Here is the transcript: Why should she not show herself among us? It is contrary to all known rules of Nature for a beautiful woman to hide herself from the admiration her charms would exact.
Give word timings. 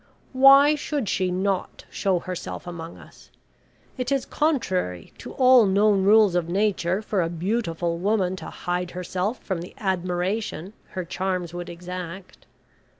Why 0.33 0.73
should 0.73 1.07
she 1.07 1.29
not 1.29 1.85
show 1.91 2.17
herself 2.17 2.65
among 2.65 2.97
us? 2.97 3.29
It 3.99 4.11
is 4.11 4.25
contrary 4.25 5.13
to 5.19 5.33
all 5.33 5.67
known 5.67 6.03
rules 6.03 6.33
of 6.33 6.49
Nature 6.49 7.03
for 7.03 7.21
a 7.21 7.29
beautiful 7.29 7.99
woman 7.99 8.35
to 8.37 8.47
hide 8.49 8.89
herself 8.97 9.43
from 9.43 9.61
the 9.61 9.75
admiration 9.77 10.73
her 10.97 11.05
charms 11.05 11.53
would 11.53 11.69
exact. 11.69 12.47